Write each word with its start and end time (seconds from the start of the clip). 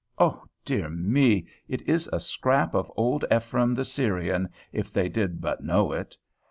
O 0.17 0.45
dear 0.65 0.89
me! 0.89 1.45
it 1.67 1.83
is 1.87 2.09
a 2.11 2.19
scrap 2.19 2.73
of 2.73 2.91
old 2.97 3.23
Ephrem 3.29 3.75
the 3.75 3.85
Syrian, 3.85 4.49
if 4.73 4.91
they 4.91 5.07
did 5.07 5.39
but 5.41 5.61
know 5.63 5.91
it! 5.91 6.17